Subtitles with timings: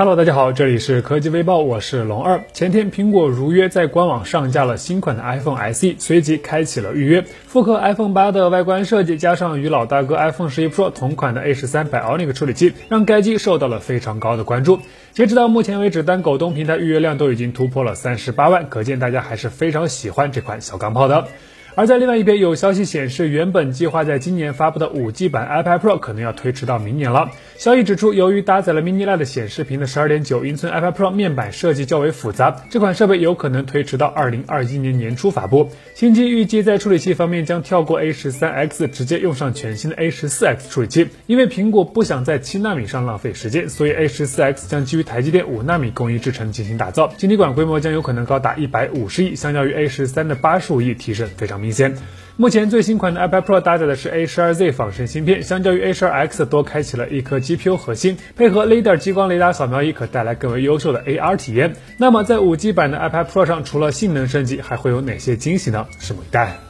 [0.00, 2.42] Hello，大家好，这里是科技微报，我是龙二。
[2.54, 7.22] 前天，苹果如约在官网上架了新款的 iPhone SE，随即开启了预约。
[7.46, 14.80] 复刻 iPhone 八的外观设计，加上与老大哥 iPhone 十一 Pro 同款的 A 十三 Bionic 处理器，让该机受到了非常高的关注。
[15.12, 21.28] 截止到目前为止，单狗东平台预约量都已经突破了三十八万，可见大家还是非常喜欢这款小钢炮的。
[21.76, 27.30] 而在另外一边，有消息显示，原本计划在今年发布的 5G 版 iPad Pro 可能要推迟到明年了。
[27.56, 35.70] 消息指出，由于搭载了 Mini LED 显示屏的12.9英寸 iPad Pro 面板设计较为复杂，这款设备有可能推迟到2021年年初发布。
[35.94, 41.08] 新机预计在处理器方面将跳过 A13X，直接用上全新的 A14X 处理器。
[41.26, 51.59] 因为苹果不想在7纳米上浪费时间，所以 A14X 将基于台积电5纳米工艺制程进行打造，晶体管规模将有可能高达150亿，相较于 A13 的85亿提升非常。
[51.60, 51.94] 明显，
[52.36, 61.74] 目前最新款的 iPad Pro 搭载的是 A12Z 仿生芯片，相较于 A12X 多开启了一颗 GPU 核心，配合 LiDAR 激光雷达扫描仪，可带来更为优秀的 AR 体验。
[61.98, 65.86] 那么在 5G 版的 iPad Pro 上，除了性能升级，还会有哪些惊喜呢？
[66.00, 66.69] 拭目以待。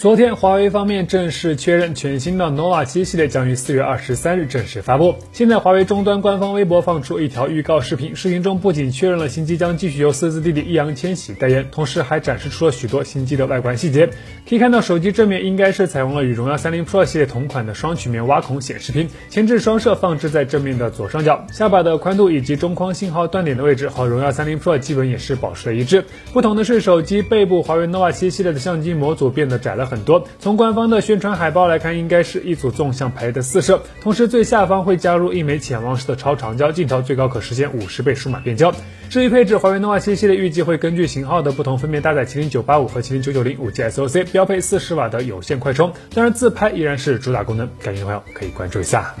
[0.00, 5.14] 昨天，华为方面正式确认，全新的 nova 七系列将于四月二十三日正式发布。
[5.30, 14.06] 现在，华为终端官方微博放出一条预告视频，视频中不仅确认了新机将继续由四字弟弟易烊千玺代言，同时还展示出了许多新机的外观细节。
[14.48, 26.06] 可以看到，手机正面应该是采用了与荣耀三零 Pro 系列同款的双曲面挖孔显示屏，前置双摄放置在正面的左上角，下巴的宽度以及中框信号断点的位置和荣耀三零 Pro 基本也是保持了一致。
[26.32, 29.89] 不同的是，手机背部华为 nova 七系列的相机模组变得窄了。
[29.90, 30.24] 很多。
[30.38, 38.72] 从官方的宣传海报来看，应该是一组纵向排列的四摄，同时最下方会加入一枚潜望式的超长焦镜头，最高可实现五十倍数码变焦。
[39.10, 45.92] 至于配置，华为 nova 七系列预计会根据型号的不同，分别搭载麒麟九八五和麒麟九九零五 G SoC，标配四十瓦的有线快充。
[46.14, 49.12] 当然，自拍依然是主打功能，感兴趣的朋友可以关注一下。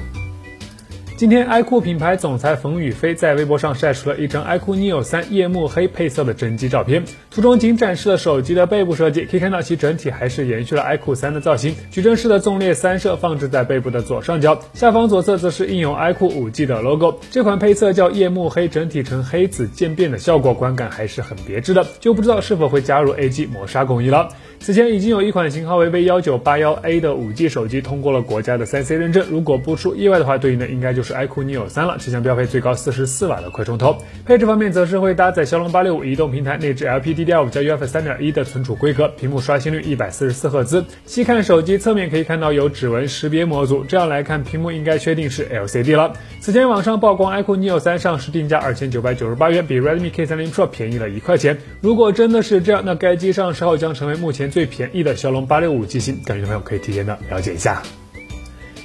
[1.20, 7.04] 今天，iQOO 品牌总裁冯宇飞在微博上晒出了一张 iQOO Neo 三夜幕黑配色的真机照片。
[7.30, 11.74] 图中仅展示了手机的背部设计，可以看到其整体还是延续了 iQOO 三的造型。
[11.90, 17.20] 矩阵式的纵列三摄放置在背部的左上角，下方左侧则是印有 iQOO 五 G 的 logo。
[17.30, 21.86] 这款配色叫夜幕黑，整体呈黑紫渐变的效果，观感还是很别致的。
[22.00, 24.30] 就不知道是否会加入 AG 磨砂工艺了。
[24.58, 31.96] 此前已经有一款型号为 V 幺九八幺 A 的五 G 手机通过了国家的三 C 认证，如果不出意外的话，对应的应该就是 iQOO Neo 三了。
[31.98, 33.96] 即将标配最高四十四瓦的快充头。
[34.26, 40.84] 配置方面则是会搭载骁龙八六五移动平台，内置 LPDDR5 加 UFS 三点一的存储规格，屏幕刷新率一百四十四赫兹。
[41.06, 46.12] 细看手机侧面可以看到有指纹识别模组，这样来看屏幕应该确定是 LCD 了。
[46.40, 51.56] 此前网上曝光 iQOO Neo 三上市定价二千九百九十八元，比 Redmi K 三零 Pro 便宜了一块钱。
[51.80, 55.30] 如果真的是这样，那该机上市后将成为目前最便宜的骁。
[55.30, 57.80] 骁龙八六五机型，感兴趣的朋友可以提前的了解一下。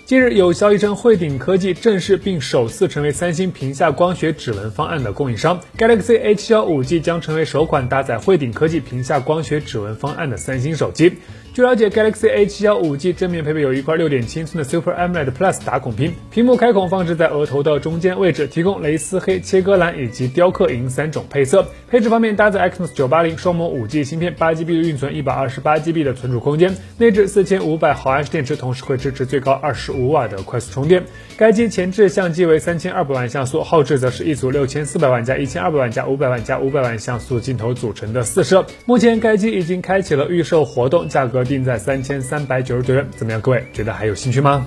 [0.06, 11.12] 近日有消息称，汇顶科技正式并首次成为三星屏下光学指纹方案的供应商，Galaxy H 幺五 G 将成为首款搭载汇顶科技屏下光学指纹方案的三星手机。
[11.56, 21.66] 据了解，Galaxy A7 5G 正面配备有一块六点七寸的 Super AMOLED Plus 打孔屏，屏幕开孔放置在额头的中间位置，提供蕾丝黑、切割蓝以及雕刻银三种配色。
[21.90, 31.06] 配置方面，搭载 Exynos 980双模 5G 芯片，八 GB 的运存，一百二十八 GB 的存储空间，内置四千五百毫安时电池，同时会支持最高二十五瓦的快速充电。
[31.38, 38.66] 该机前置相机为三千二百万像素，后置则是一组六千四百万加一千二百万加五百万加五百万像素镜头组成的四摄。
[38.86, 41.45] 目前该机已经开启了预售活动，价格。
[41.46, 43.40] 定在三千三百九十九元，怎么样？
[43.40, 44.66] 各位觉得还有兴趣吗？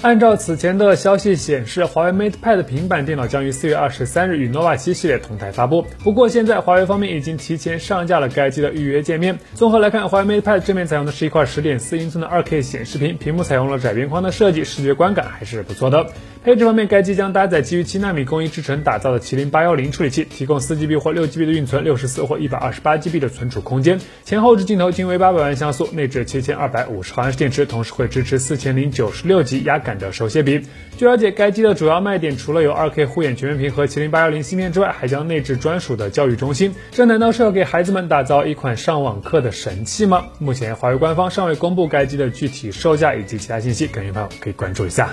[0.00, 5.84] 按照此前的消息显示，华为 MatePad 平板电脑将于四月二十三日与 nova 七系列同台发布。
[6.04, 9.40] 不过，现在华为方面已经提前上架了该机的预约界面。
[9.54, 16.06] 综合来看，华为 MatePad 正面采用的是一块十点四英寸的二 K 显示屏，屏幕采用了窄边框的设计，视觉观感还是不错的。
[16.44, 24.00] 配置方面，该机将搭载基于七纳米工艺制成打造的麒麟八幺零处理器，提供四 GB 或六 GB 的运存，六十四或一百二十八 GB 的存储空间。
[24.24, 30.62] 前后置镜头均为八百万像素，内置七千二百五十毫安时电池，同时会支持四千零九十六级压感的手写笔。
[30.96, 36.74] 据了解，该机的主要卖点除了有 2K 护眼全面屏和麒麟810芯片之外，还将内置专属的教育中心。
[36.92, 40.26] 这难道是要给孩子们打造一款上网课的神器吗？
[40.38, 45.10] 目前华为官方尚未公布该机的具体售价以及其他信息，感兴趣的朋友可以关注一下。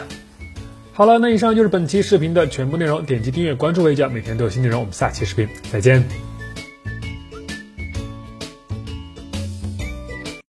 [0.98, 4.80] 好了，那以上就是本期视频的全部内容，点击订阅关注微教，每天都有新内容。
[4.80, 6.25] 我们下期视频再见。